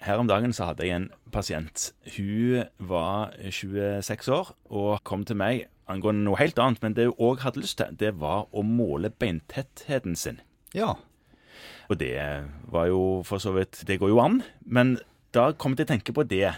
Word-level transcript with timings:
Her 0.00 0.20
om 0.22 0.28
dagen 0.30 0.54
så 0.56 0.70
hadde 0.70 0.86
jeg 0.86 0.96
en 0.96 1.10
pasient. 1.32 1.90
Hun 2.16 2.64
var 2.78 3.34
26 3.44 4.30
år 4.32 4.54
og 4.70 5.02
kom 5.04 5.26
til 5.28 5.36
meg 5.36 5.66
angående 5.90 6.24
noe 6.24 6.40
helt 6.40 6.58
annet. 6.62 6.80
Men 6.80 6.96
det 6.96 7.10
hun 7.10 7.20
òg 7.20 7.44
hadde 7.44 7.60
lyst 7.60 7.76
til, 7.80 7.92
det 8.00 8.14
var 8.20 8.48
å 8.48 8.64
måle 8.64 9.12
beintettheten 9.12 10.16
sin. 10.16 10.40
Ja. 10.72 10.94
Og 11.90 11.98
det 12.00 12.16
var 12.70 12.86
jo 12.88 13.20
for 13.26 13.42
så 13.42 13.52
vidt 13.56 13.82
Det 13.86 13.98
går 14.00 14.12
jo 14.12 14.22
an. 14.22 14.40
Men 14.64 14.98
da 15.34 15.50
kom 15.52 15.74
jeg 15.74 15.82
til 15.82 15.88
å 15.90 15.92
tenke 15.94 16.16
på 16.16 16.24
det 16.24 16.54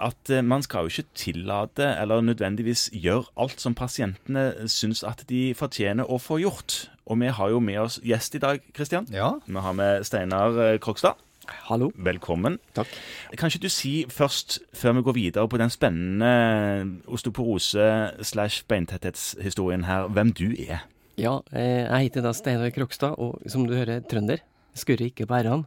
at 0.00 0.30
eh, 0.32 0.44
man 0.44 0.62
skal 0.64 0.86
jo 0.86 0.92
ikke 0.94 1.16
tillate 1.18 1.84
eller 2.00 2.22
nødvendigvis 2.24 2.88
gjøre 2.96 3.28
alt 3.36 3.60
som 3.60 3.76
pasientene 3.76 4.68
syns 4.70 5.02
at 5.04 5.26
de 5.28 5.50
fortjener 5.56 6.08
å 6.08 6.16
få 6.20 6.40
gjort. 6.40 6.86
Og 7.04 7.20
vi 7.20 7.32
har 7.36 7.50
jo 7.52 7.60
med 7.60 7.80
oss 7.82 7.98
gjest 8.04 8.38
i 8.38 8.42
dag, 8.42 8.62
Kristian. 8.76 9.08
Ja. 9.12 9.34
Vi 9.44 9.60
har 9.60 9.76
med 9.76 10.06
Steinar 10.08 10.56
eh, 10.56 10.78
Krokstad. 10.80 11.20
Hallo. 11.48 11.90
Velkommen. 11.96 12.58
Takk. 12.76 12.90
Kan 13.38 13.50
ikke 13.50 13.62
du 13.64 13.68
si 13.72 14.04
først, 14.12 14.58
før 14.76 14.98
vi 14.98 15.02
går 15.02 15.16
videre 15.16 15.48
på 15.48 15.58
den 15.58 15.70
spennende 15.72 17.00
osteoporose- 17.08 18.22
slash 18.22 18.64
beintetthetshistorien 18.68 19.84
her, 19.84 20.08
hvem 20.08 20.32
du 20.32 20.50
er? 20.68 20.84
Ja, 21.18 21.38
eh, 21.52 21.86
jeg 21.88 22.10
heter 22.10 22.22
da 22.22 22.32
Steinar 22.32 22.70
Krokstad, 22.70 23.18
og 23.18 23.40
som 23.46 23.66
du 23.66 23.74
hører, 23.74 24.00
trønder. 24.00 24.38
Skurrer 24.74 25.08
ikke 25.10 25.26
på 25.26 25.34
r-ene. 25.40 25.64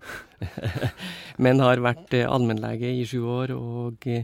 Men 1.44 1.60
har 1.60 1.82
vært 1.84 2.14
eh, 2.14 2.30
allmennlege 2.30 2.94
i 2.94 3.04
sju 3.06 3.26
år, 3.28 3.52
og 3.58 4.08
eh, 4.08 4.24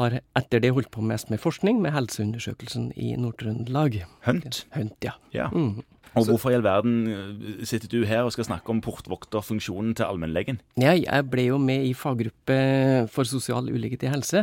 har 0.00 0.18
etter 0.40 0.62
det 0.64 0.72
holdt 0.76 0.90
på 0.94 1.04
mest 1.04 1.30
med 1.30 1.40
forskning 1.42 1.78
med 1.84 1.92
Helseundersøkelsen 1.94 2.90
i 2.96 3.12
Nord-Trøndelag. 3.20 4.00
Hunt. 4.26 4.64
Hunt, 4.76 4.96
ja. 5.06 5.14
Ja. 5.36 5.48
Mm. 5.54 5.82
Og 6.18 6.26
hvorfor 6.26 6.50
i 6.50 6.56
all 6.58 6.64
verden 6.66 6.94
eh, 7.06 7.62
sitter 7.70 7.86
du 7.92 8.00
her 8.08 8.24
og 8.26 8.32
skal 8.34 8.48
snakke 8.48 8.72
om 8.74 8.80
portvokterfunksjonen 8.82 9.94
til 9.94 10.08
allmennlegen? 10.08 10.58
ja. 10.80 10.96
Jeg 10.98 11.28
ble 11.30 11.44
jo 11.52 11.58
med 11.62 11.86
i 11.86 11.92
faggruppe 11.94 12.56
for 13.14 13.28
sosial 13.30 13.70
ulikhet 13.70 14.02
i 14.08 14.10
helse. 14.10 14.42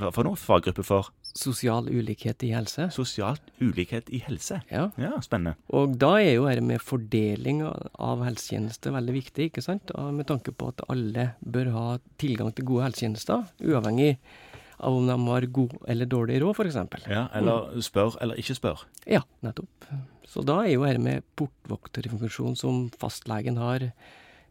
Hva 0.00 0.10
for 0.14 0.26
noe? 0.26 0.38
Faggruppe 0.38 0.82
for 0.86 1.12
Sosial 1.30 1.86
ulikhet 1.86 2.42
i 2.42 2.48
helse. 2.50 2.88
Sosial 2.90 3.36
ulikhet 3.62 4.08
i 4.10 4.18
helse? 4.24 4.56
Ja. 4.66 4.88
Ja, 4.98 5.12
spennende. 5.22 5.52
Og 5.70 5.92
da 6.02 6.16
er 6.18 6.32
jo 6.34 6.48
dette 6.48 6.64
med 6.66 6.82
fordeling 6.82 7.60
av- 7.62 8.24
helsetjenester 8.26 8.90
veldig 8.96 9.14
viktig, 9.14 9.46
ikke 9.52 9.62
sant? 9.62 9.92
Og 9.94 10.10
med 10.16 10.26
tanke 10.26 10.50
på 10.50 10.72
at 10.72 10.82
alle 10.90 11.28
bør 11.38 11.70
ha 11.76 11.84
tilgang 12.18 12.50
til 12.58 12.66
gode 12.66 12.88
helsetjenester, 12.88 13.46
uavhengig 13.62 14.16
av 14.16 14.49
om 14.86 15.06
de 15.06 15.16
har 15.26 15.46
god 15.52 15.74
eller 15.88 16.08
dårlig 16.08 16.40
råd, 16.42 16.56
f.eks. 16.56 17.06
Ja, 17.10 17.26
Eller 17.36 17.80
spør 17.84 18.16
eller 18.22 18.40
ikke 18.40 18.56
spør. 18.56 18.84
Ja, 19.06 19.20
nettopp. 19.44 19.88
Så 20.30 20.44
da 20.46 20.60
er 20.64 20.72
jo 20.76 20.84
dette 20.86 21.02
med 21.02 21.24
portvokterfunksjon 21.36 22.56
som 22.58 22.84
fastlegen 23.00 23.58
har, 23.60 23.90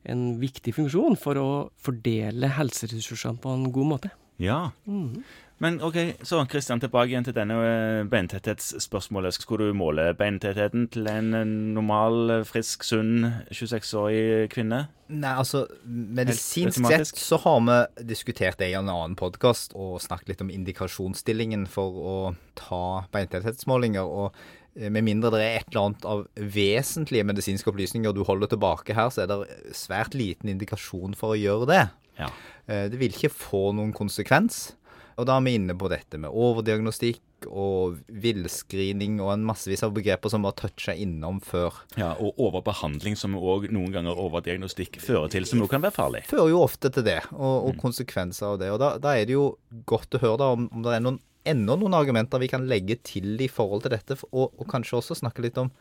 en 0.10 0.40
viktig 0.40 0.72
funksjon 0.78 1.18
for 1.20 1.40
å 1.40 1.48
fordele 1.84 2.48
helseressursene 2.56 3.40
på 3.44 3.52
en 3.52 3.66
god 3.76 3.90
måte. 3.96 4.12
Ja. 4.40 4.72
Mhm. 4.88 5.24
Men 5.60 5.82
OK, 5.84 5.98
så 6.24 6.40
Kristian, 6.48 6.80
tilbake 6.80 7.12
igjen 7.12 7.26
til 7.28 7.36
denne 7.36 7.56
eh, 7.60 8.06
beintetthetsspørsmålet. 8.08 9.36
Skulle 9.36 9.68
du 9.68 9.76
måle 9.76 10.06
beintettheten 10.16 10.86
til 10.94 11.10
en 11.12 11.34
eh, 11.36 11.50
normal, 11.76 12.20
eh, 12.38 12.46
frisk, 12.48 12.86
sunn 12.88 13.28
26-årig 13.52 14.48
kvinne? 14.54 14.86
Nei, 15.12 15.34
altså 15.34 15.66
medisinsk 15.84 16.80
sett 16.88 17.12
så 17.20 17.42
har 17.44 17.60
vi 17.68 18.06
diskutert 18.08 18.62
det 18.62 18.70
i 18.72 18.78
en 18.80 18.88
annen 18.88 19.18
podkast 19.20 19.76
og 19.76 20.00
snakket 20.04 20.32
litt 20.32 20.46
om 20.46 20.54
indikasjonsstillingen 20.54 21.68
for 21.68 22.00
å 22.00 22.16
ta 22.60 22.84
beintetthetsmålinger. 23.12 24.08
og 24.08 24.32
med 24.80 25.04
mindre 25.04 25.34
det 25.34 25.40
er 25.44 25.58
et 25.58 25.74
eller 25.74 25.90
annet 25.90 26.06
av 26.08 26.22
vesentlige 26.56 27.26
medisinske 27.28 27.68
opplysninger 27.68 28.14
du 28.16 28.22
holder 28.24 28.54
tilbake 28.54 28.96
her, 28.96 29.10
så 29.12 29.26
er 29.26 29.32
det 29.34 29.76
svært 29.76 30.16
liten 30.16 30.54
indikasjon 30.54 31.18
for 31.20 31.34
å 31.34 31.40
gjøre 31.40 31.68
det. 31.68 31.82
Ja. 32.22 32.30
Det 32.70 33.00
vil 33.02 33.12
ikke 33.12 33.32
få 33.34 33.72
noen 33.76 33.92
konsekvens. 33.98 34.78
Og 35.20 35.28
da 35.28 35.36
er 35.36 35.44
vi 35.44 35.58
inne 35.60 35.76
på 35.76 35.90
dette 35.92 36.20
med 36.22 36.32
overdiagnostikk 36.32 37.48
og 37.48 38.00
villscreening 38.24 39.20
og 39.24 39.34
en 39.34 39.46
massevis 39.48 39.84
av 39.86 39.94
begreper 39.96 40.32
som 40.32 40.44
bare 40.44 40.58
toucha 40.60 40.96
innom 40.96 41.40
før. 41.44 41.76
ja 42.00 42.12
og 42.20 42.40
overbehandling, 42.40 43.16
som 43.20 43.36
òg 43.36 43.70
noen 43.72 43.94
ganger 43.96 44.20
overdiagnostikk 44.20 45.00
fører 45.04 45.32
til, 45.32 45.48
som 45.48 45.64
jo 45.64 45.70
kan 45.72 45.84
være 45.84 45.96
farlig. 45.96 46.26
Fører 46.30 46.52
jo 46.52 46.62
ofte 46.64 46.92
til 46.92 47.06
det, 47.08 47.22
og, 47.36 47.70
og 47.70 47.80
konsekvenser 47.82 48.54
av 48.54 48.60
det. 48.62 48.72
Og 48.74 48.80
da, 48.82 48.94
da 49.02 49.16
er 49.16 49.28
det 49.28 49.36
jo 49.36 49.50
godt 49.90 50.16
å 50.16 50.24
høre 50.24 50.42
da 50.42 50.52
om, 50.58 50.70
om 50.74 50.86
det 50.86 50.96
er 50.96 51.04
noen, 51.06 51.20
enda 51.48 51.80
noen 51.80 51.98
argumenter 51.98 52.42
vi 52.44 52.52
kan 52.52 52.68
legge 52.70 53.00
til 53.08 53.40
i 53.40 53.50
forhold 53.52 53.86
til 53.86 53.96
dette, 53.96 54.20
og, 54.32 54.54
og 54.56 54.70
kanskje 54.72 55.00
også 55.00 55.20
snakke 55.22 55.44
litt 55.46 55.60
om 55.62 55.72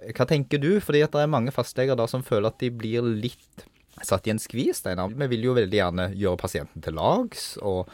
eh, 0.00 0.12
hva 0.16 0.28
tenker 0.28 0.60
du? 0.62 0.74
Fordi 0.84 1.04
at 1.04 1.16
det 1.16 1.24
er 1.24 1.32
mange 1.32 1.54
fastleger 1.54 1.98
da 1.98 2.08
som 2.10 2.24
føler 2.26 2.52
at 2.52 2.60
de 2.62 2.72
blir 2.72 3.04
litt 3.04 3.66
satt 4.04 4.26
i 4.28 4.32
en 4.32 4.40
skvis, 4.40 4.82
Steinar. 4.82 5.12
Vi 5.16 5.28
vil 5.32 5.48
jo 5.48 5.56
veldig 5.56 5.78
gjerne 5.78 6.10
gjøre 6.16 6.40
pasienten 6.40 6.84
til 6.84 6.96
lags, 6.98 7.54
og 7.64 7.88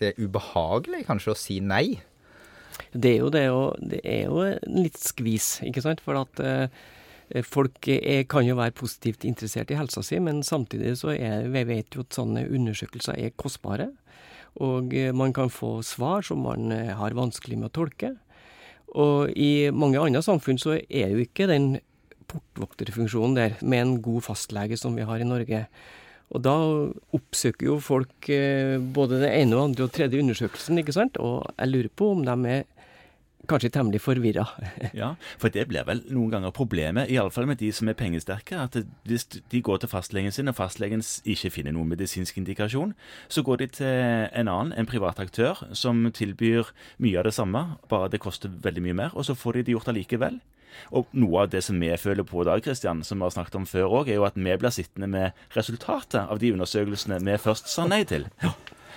det 0.00 0.12
er 0.12 0.20
ubehagelig 0.26 1.04
kanskje 1.08 1.32
å 1.34 1.38
si 1.38 1.60
nei. 1.64 2.00
Det 2.92 3.14
er 3.14 3.22
jo 3.22 3.30
det, 3.30 3.46
og 3.54 3.78
det 3.90 4.00
er 4.02 4.26
jo 4.26 4.44
litt 4.70 4.98
skvis, 4.98 5.58
ikke 5.66 5.82
sant? 5.84 6.02
For 6.04 6.18
at 6.18 6.42
eh, 6.42 7.42
folk 7.46 7.88
er, 7.90 8.24
kan 8.30 8.46
jo 8.46 8.58
være 8.58 8.74
positivt 8.76 9.26
interessert 9.28 9.70
i 9.70 9.78
helsa 9.78 10.02
si, 10.04 10.18
men 10.22 10.42
samtidig 10.46 10.96
så 11.00 11.14
er 11.14 11.48
vi 11.54 11.64
vet 11.68 11.94
jo 11.94 12.04
at 12.04 12.18
sånne 12.18 12.46
undersøkelser 12.48 13.18
er 13.18 13.34
kostbare. 13.38 13.90
Og 14.62 14.94
eh, 14.94 15.14
man 15.14 15.34
kan 15.34 15.50
få 15.50 15.78
svar 15.86 16.26
som 16.26 16.44
man 16.46 16.74
eh, 16.74 16.92
har 16.94 17.16
vanskelig 17.18 17.58
med 17.58 17.72
å 17.72 17.76
tolke. 17.82 18.14
Og 18.94 19.32
i 19.34 19.70
mange 19.74 19.98
andre 19.98 20.22
samfunn 20.22 20.60
så 20.60 20.76
er 20.78 21.10
jo 21.10 21.24
ikke 21.24 21.50
den 21.50 21.76
portvokterfunksjonen 22.30 23.36
der 23.36 23.56
med 23.62 23.80
en 23.80 23.94
god 24.02 24.26
fastlege 24.28 24.78
som 24.78 24.94
vi 24.94 25.06
har 25.06 25.22
i 25.22 25.26
Norge. 25.26 25.64
Og 26.34 26.42
da 26.42 26.54
oppsøker 27.14 27.68
jo 27.68 27.78
folk 27.82 28.28
eh, 28.32 28.76
både 28.78 29.20
det 29.22 29.30
ene 29.38 29.54
og 29.54 29.68
andre 29.70 29.86
og 29.86 29.92
tredje 29.94 30.18
undersøkelsen, 30.18 30.80
ikke 30.82 30.96
sant? 30.96 31.18
Og 31.22 31.44
jeg 31.54 31.70
lurer 31.70 31.92
på 31.94 32.10
om 32.16 32.24
de 32.26 32.34
er 32.50 32.64
kanskje 33.48 33.70
temmelig 33.70 34.00
forvirra. 34.00 34.46
Ja, 35.00 35.14
For 35.38 35.52
det 35.52 35.66
blir 35.68 35.84
vel 35.86 36.02
noen 36.12 36.32
ganger 36.32 36.54
problemet, 36.54 37.10
iallfall 37.12 37.46
med 37.46 37.60
de 37.60 37.70
som 37.76 37.88
er 37.88 37.98
pengesterke, 37.98 38.58
at 38.58 38.78
hvis 39.08 39.26
de 39.28 39.62
går 39.62 39.82
til 39.82 39.92
fastlegen 39.92 40.32
sin, 40.32 40.48
og 40.48 40.56
fastlegen 40.58 41.04
ikke 41.24 41.52
finner 41.52 41.76
noen 41.76 41.92
medisinsk 41.92 42.38
indikasjon, 42.40 42.94
så 43.28 43.44
går 43.44 43.62
de 43.62 43.70
til 43.78 43.92
en 44.32 44.50
annen, 44.50 44.72
en 44.72 44.88
privat 44.90 45.20
aktør, 45.20 45.66
som 45.72 46.06
tilbyr 46.14 46.72
mye 47.04 47.20
av 47.20 47.28
det 47.28 47.36
samme, 47.36 47.66
bare 47.90 48.10
det 48.12 48.22
koster 48.24 48.52
veldig 48.64 48.88
mye 48.88 49.00
mer, 49.04 49.14
og 49.14 49.28
så 49.28 49.36
får 49.38 49.60
de 49.60 49.68
det 49.68 49.76
gjort 49.76 49.92
allikevel. 49.92 50.40
Og 50.94 51.08
noe 51.16 51.44
av 51.44 51.52
det 51.52 51.64
som 51.66 51.78
vi 51.80 51.90
føler 52.00 52.26
på 52.26 52.42
i 52.42 52.48
dag, 52.48 52.62
Kristian, 52.64 53.02
som 53.06 53.20
vi 53.20 53.28
har 53.28 53.34
snakket 53.34 53.58
om 53.60 53.66
før 53.68 54.00
òg, 54.00 54.10
er 54.10 54.20
jo 54.20 54.28
at 54.28 54.38
vi 54.38 54.56
blir 54.60 54.74
sittende 54.74 55.10
med 55.10 55.46
resultatet 55.56 56.22
av 56.22 56.40
de 56.42 56.52
undersøkelsene 56.54 57.20
vi 57.24 57.40
først 57.40 57.70
sa 57.72 57.88
nei 57.90 58.02
til. 58.08 58.28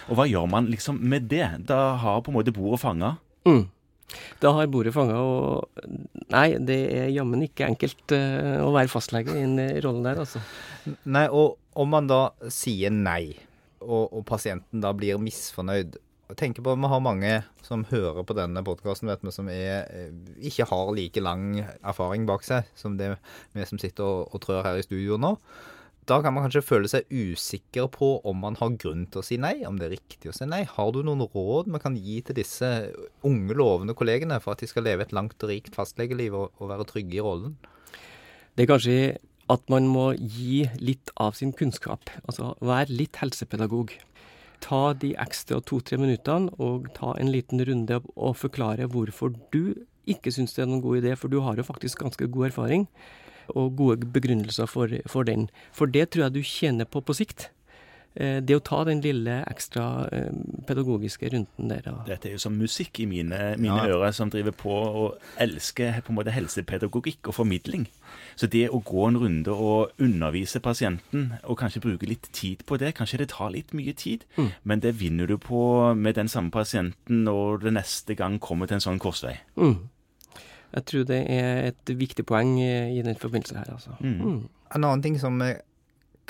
Og 0.08 0.20
hva 0.20 0.28
gjør 0.30 0.48
man 0.52 0.70
liksom 0.72 1.00
med 1.04 1.28
det? 1.32 1.48
Da 1.68 1.98
har 2.02 2.22
på 2.24 2.32
en 2.32 2.38
måte 2.40 2.54
bordet 2.56 2.82
fanga. 2.84 3.18
Mm. 3.48 3.66
Da 4.40 4.54
har 4.56 4.70
bordet 4.72 4.94
fanga, 4.96 5.18
og 5.20 5.68
nei, 6.32 6.48
det 6.64 6.78
er 6.96 7.10
jammen 7.12 7.44
ikke 7.44 7.68
enkelt 7.68 8.16
uh, 8.16 8.64
å 8.64 8.72
være 8.76 8.92
fastlege 8.92 9.36
i 9.36 9.44
den 9.44 9.58
rolle 9.60 9.82
rollen 9.84 10.08
der, 10.08 10.22
altså. 10.24 10.44
Nei, 11.04 11.26
og 11.28 11.58
om 11.78 11.92
man 11.92 12.08
da 12.08 12.22
sier 12.54 12.94
nei, 12.94 13.36
og, 13.84 14.08
og 14.08 14.24
pasienten 14.28 14.84
da 14.84 14.94
blir 14.96 15.20
misfornøyd 15.22 15.98
jeg 16.28 16.38
tenker 16.42 16.64
på, 16.64 16.76
Vi 16.76 16.90
har 16.92 17.00
mange 17.00 17.32
som 17.64 17.86
hører 17.88 18.24
på 18.28 18.36
denne 18.36 18.64
podkasten, 18.64 19.32
som 19.32 19.48
er, 19.50 19.88
eh, 19.90 20.12
ikke 20.42 20.68
har 20.68 20.94
like 20.94 21.22
lang 21.22 21.66
erfaring 21.84 22.26
bak 22.28 22.44
seg 22.44 22.66
som 22.76 22.98
det 22.98 23.18
vi 23.54 23.66
som 23.66 23.80
sitter 23.80 24.04
og, 24.04 24.36
og 24.36 24.42
trør 24.42 24.64
her 24.64 24.78
i 24.78 24.84
studio 24.84 25.18
nå. 25.18 25.38
Da 26.08 26.22
kan 26.24 26.34
man 26.34 26.46
kanskje 26.46 26.64
føle 26.64 26.88
seg 26.88 27.08
usikker 27.12 27.90
på 27.92 28.22
om 28.24 28.38
man 28.40 28.56
har 28.56 28.76
grunn 28.80 29.08
til 29.12 29.20
å 29.20 29.26
si 29.28 29.38
nei, 29.38 29.66
om 29.68 29.76
det 29.76 29.90
er 29.90 29.96
riktig 29.98 30.32
å 30.32 30.36
si 30.36 30.46
nei. 30.48 30.62
Har 30.64 30.92
du 30.96 31.02
noen 31.04 31.26
råd 31.34 31.68
vi 31.68 31.82
kan 31.84 31.98
gi 32.00 32.22
til 32.24 32.38
disse 32.38 32.70
unge, 33.28 33.56
lovende 33.60 33.96
kollegene 33.98 34.40
for 34.40 34.56
at 34.56 34.64
de 34.64 34.70
skal 34.72 34.88
leve 34.88 35.04
et 35.04 35.16
langt 35.16 35.36
og 35.44 35.52
rikt 35.52 35.76
fastlegeliv 35.76 36.36
og, 36.36 36.54
og 36.62 36.72
være 36.72 36.88
trygge 36.88 37.20
i 37.20 37.24
rollen? 37.24 37.58
Det 38.56 38.64
er 38.64 38.72
kanskje 38.72 39.00
at 39.52 39.68
man 39.72 39.88
må 39.92 40.14
gi 40.16 40.66
litt 40.80 41.12
av 41.24 41.36
sin 41.40 41.52
kunnskap. 41.56 42.08
Altså 42.24 42.54
være 42.64 42.96
litt 43.04 43.20
helsepedagog. 43.20 43.92
Ta 44.64 44.94
de 44.98 45.14
ekstra 45.20 45.60
to-tre 45.62 46.00
minuttene 46.02 46.52
og 46.58 46.90
ta 46.98 47.14
en 47.20 47.32
liten 47.32 47.62
runde 47.68 48.02
og 48.16 48.38
forklare 48.40 48.90
hvorfor 48.92 49.36
du 49.54 49.76
ikke 50.08 50.32
syns 50.32 50.56
det 50.56 50.64
er 50.64 50.72
noen 50.72 50.84
god 50.84 51.02
idé, 51.02 51.14
for 51.20 51.32
du 51.32 51.42
har 51.44 51.60
jo 51.60 51.68
faktisk 51.68 52.02
ganske 52.04 52.30
god 52.32 52.50
erfaring 52.50 52.88
og 53.56 53.76
gode 53.80 54.08
begrunnelser 54.12 54.68
for, 54.68 54.92
for 55.08 55.28
den. 55.28 55.48
For 55.76 55.88
det 55.88 56.10
tror 56.12 56.28
jeg 56.28 56.36
du 56.36 56.42
tjener 56.44 56.90
på 56.90 57.04
på 57.04 57.16
sikt. 57.16 57.50
Eh, 58.20 58.40
Det 58.42 58.56
å 58.58 58.64
ta 58.64 58.84
den 58.84 59.00
lille 59.02 59.44
ekstra 59.46 60.10
eh, 60.12 60.32
pedagogiske 60.66 61.30
runden 61.30 61.68
der. 61.70 61.82
Dette 62.08 62.26
er 62.30 62.32
jo 62.34 62.40
som 62.42 62.56
musikk 62.58 63.00
i 63.00 63.06
mine, 63.06 63.56
mine 63.58 63.76
Ja. 63.78 63.86
ører, 63.94 64.12
som 64.14 64.30
driver 64.34 64.52
på 64.58 64.72
og 64.74 65.18
elsker 65.38 66.02
på 66.02 66.10
en 66.10 66.16
måte 66.18 66.32
helsepedagogikk 66.34 67.28
og 67.28 67.36
formidling. 67.36 67.86
Så 68.36 68.48
det 68.50 68.70
å 68.72 68.82
gå 68.84 69.08
en 69.08 69.18
runde 69.22 69.50
og 69.54 69.92
undervise 70.00 70.60
pasienten, 70.60 71.34
og 71.44 71.58
kanskje 71.60 71.82
bruke 71.82 72.08
litt 72.08 72.30
tid 72.32 72.64
på 72.66 72.78
det, 72.80 72.96
kanskje 72.96 73.18
det 73.20 73.30
tar 73.30 73.52
litt 73.52 73.72
mye 73.74 73.94
tid, 73.96 74.26
Mm. 74.38 74.52
men 74.64 74.80
det 74.80 74.96
vinner 75.00 75.28
du 75.28 75.38
på 75.38 75.94
med 75.96 76.16
den 76.16 76.28
samme 76.28 76.50
pasienten 76.52 77.24
når 77.24 77.60
det 77.62 77.74
neste 77.74 78.16
gang 78.16 78.40
kommer 78.40 78.66
til 78.68 78.76
en 78.76 78.82
sånn 78.82 79.00
korsvei. 79.00 79.38
Mm. 79.58 79.78
Jeg 80.74 80.86
tror 80.86 81.04
det 81.06 81.30
er 81.30 81.68
et 81.68 81.86
viktig 81.98 82.26
poeng 82.26 82.60
eh, 82.62 82.90
i 82.98 83.02
den 83.02 83.16
forbindelse 83.16 83.56
her, 83.58 83.74
altså. 83.74 83.92
Mm. 84.02 84.20
Mm. 84.22 84.50
En 84.76 84.84
annen 84.84 85.02
ting 85.02 85.18
som 85.20 85.42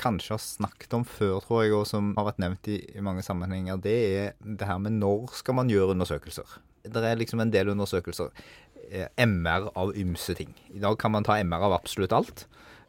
kanskje 0.00 0.34
har 0.36 0.42
snakket 0.42 0.94
om 0.96 1.04
før, 1.06 1.40
tror 1.44 1.64
jeg, 1.64 1.74
og 1.76 1.84
som 1.90 2.12
har 2.18 2.28
vært 2.30 2.40
nevnt 2.42 2.70
i, 2.70 2.78
i 2.94 3.04
mange 3.04 3.24
sammenhenger, 3.26 3.80
det 3.82 3.98
er 4.20 4.32
det 4.40 4.68
her 4.68 4.80
med 4.82 4.98
når 5.00 5.34
skal 5.40 5.58
man 5.58 5.72
gjøre 5.72 5.96
undersøkelser. 5.96 6.58
Det 6.88 7.02
er 7.04 7.18
liksom 7.20 7.42
en 7.42 7.52
del 7.52 7.72
undersøkelser. 7.74 8.30
Eh, 8.88 9.10
MR 9.26 9.68
av 9.76 9.92
ymse 9.98 10.36
ting. 10.38 10.54
I 10.72 10.80
dag 10.82 10.96
kan 11.00 11.12
man 11.12 11.26
ta 11.26 11.36
MR 11.42 11.66
av 11.68 11.76
absolutt 11.80 12.14
alt. 12.16 12.46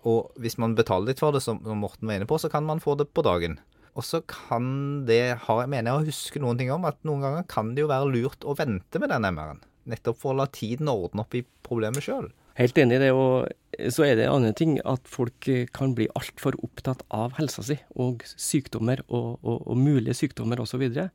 Og 0.08 0.30
hvis 0.40 0.56
man 0.62 0.78
betaler 0.78 1.12
litt 1.12 1.20
for 1.20 1.36
det, 1.36 1.42
som 1.44 1.60
Morten 1.60 2.08
var 2.08 2.20
inne 2.20 2.30
på, 2.30 2.38
så 2.40 2.52
kan 2.52 2.64
man 2.68 2.80
få 2.84 2.96
det 3.00 3.10
på 3.12 3.26
dagen. 3.26 3.58
Og 3.98 4.06
så 4.06 4.22
kan 4.30 5.04
det 5.10 5.40
ha 5.44 5.56
mener 5.68 5.90
jeg 5.90 5.98
å 5.98 6.08
huske 6.08 6.42
noen 6.42 6.60
ting 6.60 6.70
om 6.72 6.86
at 6.88 7.02
noen 7.08 7.26
ganger 7.26 7.48
kan 7.52 7.74
det 7.76 7.84
jo 7.84 7.92
være 7.92 8.12
lurt 8.14 8.46
å 8.48 8.56
vente 8.56 9.02
med 9.02 9.12
den 9.12 9.28
MR-en. 9.28 9.64
Nettopp 9.90 10.22
for 10.22 10.32
å 10.32 10.40
la 10.40 10.48
tiden 10.54 10.92
ordne 10.92 11.26
opp 11.26 11.36
i 11.36 11.44
problemet 11.66 12.06
sjøl. 12.06 12.30
Helt 12.58 12.78
enig 12.82 12.98
i 12.98 13.04
det. 13.06 13.12
Og 13.16 13.48
så 13.94 14.08
er 14.08 14.18
det 14.18 14.26
en 14.26 14.40
annen 14.40 14.58
ting 14.58 14.78
at 14.88 15.06
folk 15.08 15.48
kan 15.76 15.94
bli 15.96 16.10
altfor 16.18 16.58
opptatt 16.66 17.06
av 17.16 17.38
helsa 17.38 17.64
si 17.64 17.78
og 17.96 18.26
sykdommer 18.34 19.04
og, 19.08 19.38
og, 19.44 19.62
og 19.70 19.80
mulige 19.80 20.18
sykdommer 20.18 20.60
osv. 20.64 20.90
Og, 20.90 20.98
så 20.98 21.08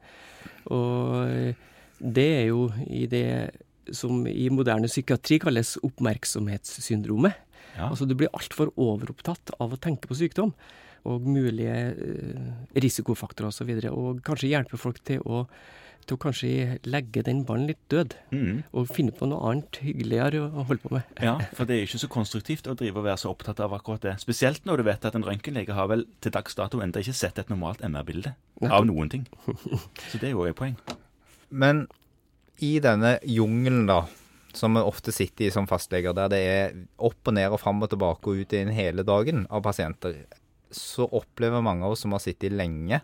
og 0.73 1.55
det 1.99 2.29
er 2.39 2.47
jo 2.49 2.69
i 2.87 3.05
det 3.11 3.27
som 3.93 4.25
i 4.27 4.49
moderne 4.53 4.89
psykiatri 4.89 5.39
kalles 5.43 5.75
oppmerksomhetssyndromet. 5.85 7.37
Ja. 7.75 7.91
Altså 7.91 8.07
du 8.07 8.15
blir 8.17 8.33
altfor 8.37 8.71
overopptatt 8.81 9.53
av 9.59 9.75
å 9.75 9.81
tenke 9.81 10.09
på 10.09 10.17
sykdom 10.19 10.55
og 11.05 11.25
mulige 11.29 11.79
eh, 11.93 12.53
risikofaktorer 12.81 13.53
osv. 13.53 13.71
Og, 13.77 13.83
så 13.85 13.95
og 13.95 14.21
kanskje 14.27 14.53
hjelpe 14.53 14.81
folk 14.81 15.01
til 15.07 15.21
å, 15.29 15.45
til 16.05 16.17
å 16.17 16.21
kanskje 16.21 16.79
legge 16.89 17.25
den 17.27 17.43
ballen 17.49 17.69
litt 17.71 17.83
død. 17.93 18.17
Mm. 18.33 18.63
Og 18.73 18.93
finne 18.93 19.15
på 19.17 19.29
noe 19.29 19.43
annet 19.51 19.81
hyggeligere 19.85 20.47
å 20.47 20.67
holde 20.69 20.83
på 20.85 20.95
med. 20.97 21.11
Ja, 21.25 21.37
for 21.57 21.69
det 21.69 21.79
er 21.79 21.89
ikke 21.89 22.03
så 22.05 22.11
konstruktivt 22.13 22.71
å 22.71 22.77
drive 22.79 23.03
og 23.03 23.09
være 23.09 23.21
så 23.25 23.33
opptatt 23.35 23.61
av 23.65 23.77
akkurat 23.77 24.07
det. 24.07 24.17
Spesielt 24.25 24.65
når 24.69 24.81
du 24.81 24.89
vet 24.89 25.09
at 25.11 25.19
en 25.19 25.27
røntgenlege 25.27 25.77
har 25.77 25.91
vel 25.93 26.07
til 26.25 26.35
dags 26.35 26.57
dato 26.59 26.81
enda 26.85 27.05
ikke 27.05 27.17
sett 27.17 27.41
et 27.43 27.53
normalt 27.53 27.85
MR-bilde 27.85 28.35
av 28.71 28.89
noen 28.89 29.13
ting. 29.13 29.29
Så 30.11 30.21
det 30.21 30.31
er 30.31 30.37
jo 30.37 30.49
et 30.49 30.59
poeng. 30.59 30.79
Men 31.55 31.85
i 32.65 32.79
denne 32.83 33.19
jungelen, 33.29 33.85
da, 33.91 34.05
som 34.57 34.77
vi 34.79 34.85
ofte 34.87 35.13
sitter 35.13 35.49
i 35.49 35.53
som 35.53 35.67
fastleger, 35.69 36.15
der 36.17 36.31
det 36.33 36.41
er 36.49 36.79
opp 36.97 37.29
og 37.29 37.37
ned 37.37 37.53
og 37.53 37.61
fram 37.61 37.83
og 37.85 37.91
tilbake 37.93 38.31
og 38.31 38.41
ut 38.41 38.57
inn 38.57 38.73
hele 38.75 39.05
dagen 39.07 39.45
av 39.51 39.65
pasienter, 39.67 40.23
så 40.75 41.07
opplever 41.07 41.65
mange 41.65 41.87
av 41.87 41.95
oss 41.95 42.05
som 42.05 42.15
har 42.15 42.23
sittet 42.23 42.55
lenge 42.55 43.01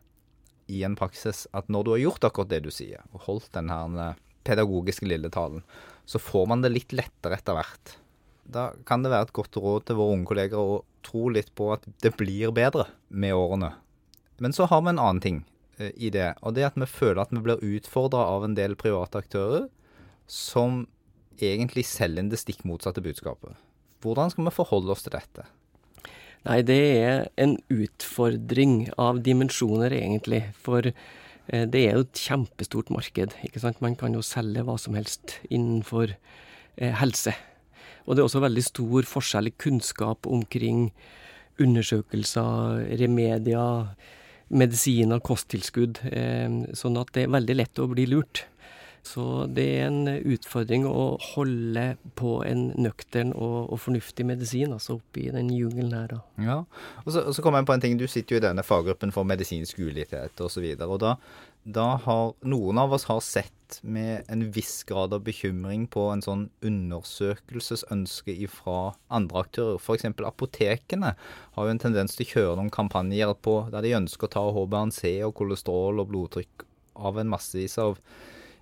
i 0.70 0.82
en 0.86 0.96
praksis, 0.98 1.46
at 1.56 1.70
når 1.72 1.86
du 1.86 1.90
har 1.94 2.02
gjort 2.04 2.26
akkurat 2.28 2.50
det 2.52 2.62
du 2.66 2.70
sier, 2.74 3.02
og 3.14 3.26
holdt 3.26 3.50
den 3.56 3.70
her 3.72 3.96
eh, 4.04 4.20
pedagogiske 4.46 5.08
lille 5.08 5.30
talen, 5.32 5.64
så 6.06 6.20
får 6.22 6.46
man 6.50 6.62
det 6.64 6.72
litt 6.72 6.94
lettere 6.94 7.38
etter 7.38 7.58
hvert. 7.58 7.96
Da 8.50 8.70
kan 8.86 9.04
det 9.04 9.12
være 9.12 9.28
et 9.28 9.36
godt 9.36 9.58
råd 9.62 9.86
til 9.86 9.98
våre 9.98 10.16
unge 10.16 10.30
kolleger 10.30 10.58
å 10.58 10.80
tro 11.06 11.28
litt 11.32 11.52
på 11.58 11.70
at 11.74 11.86
det 12.02 12.14
blir 12.18 12.54
bedre 12.54 12.88
med 13.08 13.34
årene. 13.36 13.72
Men 14.42 14.54
så 14.56 14.66
har 14.70 14.82
vi 14.82 14.92
en 14.92 15.02
annen 15.02 15.22
ting 15.22 15.42
eh, 15.78 15.92
i 15.96 16.12
det, 16.14 16.32
og 16.40 16.54
det 16.54 16.64
er 16.64 16.72
at 16.72 16.80
vi 16.80 16.90
føler 16.90 17.22
at 17.24 17.34
vi 17.34 17.42
blir 17.44 17.66
utfordra 17.76 18.26
av 18.36 18.46
en 18.46 18.56
del 18.58 18.78
private 18.78 19.22
aktører 19.22 19.68
som 20.30 20.84
egentlig 21.40 21.86
selger 21.88 22.22
inn 22.22 22.30
det 22.30 22.40
stikk 22.40 22.62
motsatte 22.68 23.02
budskapet. 23.04 23.56
Hvordan 24.00 24.32
skal 24.32 24.46
vi 24.46 24.54
forholde 24.54 24.94
oss 24.94 25.04
til 25.04 25.14
dette? 25.14 25.44
Nei, 26.46 26.62
det 26.64 26.78
er 26.96 27.26
en 27.36 27.58
utfordring 27.68 28.86
av 29.00 29.20
dimensjoner, 29.26 29.92
egentlig. 29.92 30.46
For 30.56 30.88
eh, 30.88 31.66
det 31.68 31.82
er 31.82 31.98
jo 31.98 32.06
et 32.06 32.22
kjempestort 32.22 32.92
marked. 32.94 33.36
ikke 33.44 33.60
sant? 33.60 33.82
Man 33.84 33.96
kan 34.00 34.16
jo 34.16 34.24
selge 34.24 34.64
hva 34.64 34.78
som 34.80 34.96
helst 34.96 35.36
innenfor 35.50 36.14
eh, 36.14 36.94
helse. 36.96 37.34
Og 38.06 38.16
det 38.16 38.22
er 38.22 38.30
også 38.30 38.44
veldig 38.46 38.64
stor 38.64 39.10
forskjell 39.10 39.50
i 39.50 39.56
kunnskap 39.60 40.26
omkring 40.26 40.88
undersøkelser, 41.60 42.86
remedier, 43.02 43.92
medisiner, 44.48 45.20
kosttilskudd. 45.20 46.00
Eh, 46.08 46.72
sånn 46.72 46.96
at 47.02 47.12
det 47.12 47.26
er 47.26 47.36
veldig 47.36 47.60
lett 47.60 47.84
å 47.84 47.90
bli 47.92 48.08
lurt. 48.08 48.46
Så 49.06 49.46
det 49.48 49.66
er 49.78 49.86
en 49.88 50.08
utfordring 50.08 50.84
å 50.88 51.14
holde 51.32 51.84
på 52.18 52.40
en 52.46 52.66
nøktern 52.76 53.32
og, 53.32 53.70
og 53.72 53.80
fornuftig 53.80 54.26
medisin 54.28 54.74
altså 54.76 54.98
oppi 54.98 55.28
den 55.32 55.48
jungelen 55.54 55.94
her. 55.96 56.10
Da. 56.12 56.20
Ja, 56.44 56.58
og 57.04 57.08
så, 57.08 57.24
og 57.24 57.36
så 57.36 57.44
kommer 57.44 57.62
jeg 57.62 57.70
på 57.70 57.76
en 57.76 57.84
ting. 57.84 57.96
Du 58.00 58.06
sitter 58.10 58.36
jo 58.36 58.42
i 58.42 58.44
denne 58.44 58.64
faggruppen 58.66 59.14
for 59.14 59.28
medisinsk 59.28 59.80
ulikhet 59.80 60.40
osv. 60.44 60.66
Og, 60.66 60.82
så 60.82 60.90
og 60.90 61.00
da, 61.02 61.14
da 61.80 61.86
har 62.04 62.34
noen 62.48 62.80
av 62.80 62.92
oss 62.96 63.08
har 63.08 63.22
sett 63.24 63.80
med 63.82 64.26
en 64.28 64.46
viss 64.52 64.82
grad 64.88 65.14
av 65.14 65.22
bekymring 65.24 65.86
på 65.92 66.08
en 66.10 66.24
sånn 66.24 66.48
undersøkelsesønske 66.66 68.34
fra 68.52 68.78
andre 69.12 69.44
aktører. 69.44 69.78
F.eks. 69.80 70.08
apotekene 70.26 71.14
har 71.16 71.68
jo 71.68 71.74
en 71.74 71.82
tendens 71.82 72.16
til 72.16 72.26
å 72.26 72.32
kjøre 72.34 72.58
noen 72.58 72.74
kampanjer 72.74 73.32
på 73.44 73.62
der 73.72 73.86
de 73.86 73.96
ønsker 74.00 74.28
å 74.28 74.34
ta 74.34 74.44
HBNC 74.56 75.20
og 75.28 75.36
kolesterol 75.40 76.02
og 76.02 76.10
blodtrykk 76.12 76.66
av 77.00 77.20
en 77.20 77.30
massevis 77.32 77.78
av 77.80 77.96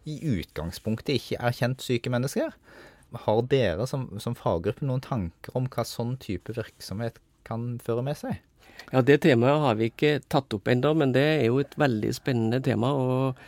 i 0.09 0.19
utgangspunktet 0.39 1.19
ikke 1.19 1.41
er 1.41 1.57
kjent 1.57 1.85
syke 1.85 2.13
mennesker. 2.13 2.55
Har 3.25 3.45
dere 3.49 3.87
som, 3.89 4.09
som 4.21 4.37
faggruppe 4.37 4.85
noen 4.87 5.05
tanker 5.05 5.57
om 5.57 5.69
hva 5.73 5.85
sånn 5.89 6.17
type 6.21 6.53
virksomhet 6.57 7.21
kan 7.49 7.77
føre 7.85 8.05
med 8.05 8.19
seg? 8.21 8.43
Ja, 8.93 9.03
Det 9.03 9.21
temaet 9.25 9.63
har 9.65 9.79
vi 9.79 9.91
ikke 9.91 10.19
tatt 10.31 10.53
opp 10.55 10.69
ennå, 10.71 10.95
men 10.97 11.15
det 11.17 11.25
er 11.39 11.47
jo 11.49 11.63
et 11.63 11.75
veldig 11.81 12.13
spennende 12.17 12.61
tema. 12.65 12.93
og 12.93 13.41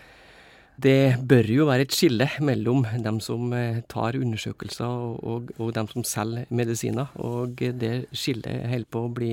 det 0.81 1.19
bør 1.29 1.49
jo 1.53 1.67
være 1.69 1.85
et 1.85 1.93
skille 1.93 2.25
mellom 2.41 2.87
dem 3.05 3.19
som 3.21 3.53
eh, 3.53 3.83
tar 3.91 4.17
undersøkelser 4.17 4.87
og, 4.87 5.19
og, 5.21 5.51
og 5.61 5.75
dem 5.77 5.89
som 5.91 6.07
selger 6.09 6.47
medisiner. 6.49 7.11
Og 7.21 7.61
det 7.61 8.07
skillet 8.17 8.65
holder 8.71 8.89
på 8.89 9.03
å 9.05 9.13
bli 9.13 9.33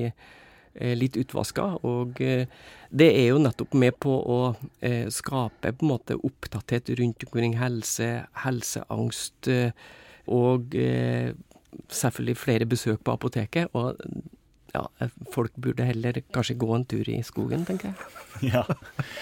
litt 0.98 1.18
utvaska. 1.20 1.68
Og 1.88 2.22
eh, 2.24 2.48
det 2.90 3.10
er 3.20 3.32
jo 3.32 3.42
nettopp 3.44 3.76
med 3.78 3.98
på 4.04 4.14
å 4.14 4.40
eh, 4.82 5.08
skape 5.14 5.74
på 5.74 5.86
en 5.86 5.94
måte 5.94 6.18
opptatthet 6.18 6.94
rundt 7.00 7.28
omkring 7.28 7.58
helse, 7.60 8.10
helseangst 8.46 9.52
og 10.28 10.74
selvfølgelig 11.88 12.36
flere 12.36 12.66
besøk 12.68 13.00
på 13.06 13.14
apoteket. 13.16 13.70
og 13.74 13.96
ja, 14.76 15.08
folk 15.32 15.52
burde 15.56 15.86
heller 15.88 16.20
kanskje 16.34 16.58
gå 16.60 16.68
en 16.76 16.86
tur 16.86 17.10
i 17.10 17.22
skogen, 17.24 17.66
tenker 17.66 17.94
jeg. 17.94 17.96
Ja, 18.54 18.62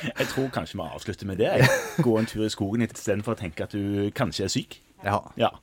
jeg 0.04 0.28
tror 0.28 0.50
kanskje 0.52 0.75
vi 0.75 0.84
avslutter 0.84 1.28
med 1.30 1.38
det. 1.40 1.68
Gå 2.04 2.18
en 2.19 2.25
tur 2.28 2.44
i 2.44 2.50
skogen 2.52 2.84
istedenfor 2.84 3.31
å 3.31 3.40
tenke 3.40 3.63
at 3.63 3.72
du 3.72 4.10
kanskje 4.16 4.44
er 4.44 4.52
syk. 4.52 4.75
Ja. 5.06 5.22
ja. 5.40 5.54